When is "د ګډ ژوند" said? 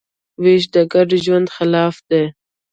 0.73-1.47